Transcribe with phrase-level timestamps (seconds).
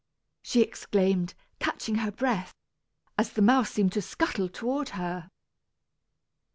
[0.41, 2.55] she exclaimed, catching her breath,
[3.19, 5.29] as the mouse seemed to scuttle toward her.